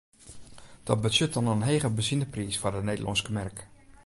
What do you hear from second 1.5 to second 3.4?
in hege benzinepriis foar de Nederlânske